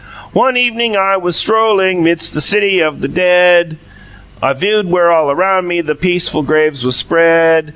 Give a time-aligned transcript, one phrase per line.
[0.33, 3.77] "One evuning I was sturow ling Midst the city of the DEAD,
[4.41, 7.69] I viewed where all a round me Their PEACE full graves was SPREAD.